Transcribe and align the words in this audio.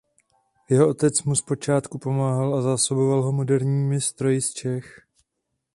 Jeho 0.69 0.89
otec 0.89 1.23
mu 1.23 1.35
zpočátku 1.35 1.97
pomáhal 1.97 2.55
a 2.55 2.61
zásoboval 2.61 3.21
ho 3.21 3.31
moderními 3.31 4.01
stroji 4.01 4.41
z 4.41 4.53
Čech. 4.53 4.99